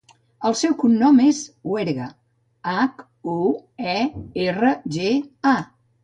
El 0.49 0.55
seu 0.59 0.71
cognom 0.83 1.17
és 1.25 1.41
Huerga: 1.73 2.07
hac, 2.71 3.03
u, 3.33 3.35
e, 3.91 3.93
erra, 4.47 4.71
ge, 4.97 5.13
a. 5.51 5.55